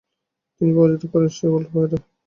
তিনি 0.61 0.71
পরাজিত 0.77 1.03
করেন 1.11 1.29
সেই 1.35 1.49
ওয়ার্ল্ড 1.49 1.67
ফেয়ারে। 1.71 1.97